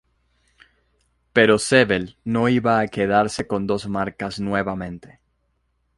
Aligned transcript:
Pero 1.31 1.59
Sevel, 1.59 2.17
no 2.23 2.49
iba 2.49 2.79
a 2.79 2.87
quedarse 2.87 3.45
con 3.45 3.67
dos 3.67 3.87
marcas 3.87 4.39
nuevamente. 4.39 5.19